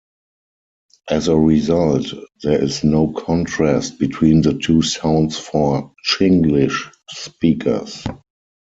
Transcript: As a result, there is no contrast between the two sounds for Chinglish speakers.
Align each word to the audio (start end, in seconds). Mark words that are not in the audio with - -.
As 1.11 1.27
a 1.27 1.37
result, 1.37 2.07
there 2.41 2.59
is 2.59 2.83
no 2.83 3.11
contrast 3.13 3.99
between 3.99 4.41
the 4.41 4.55
two 4.57 4.81
sounds 4.81 5.37
for 5.37 5.93
Chinglish 6.03 6.91
speakers. 7.09 8.03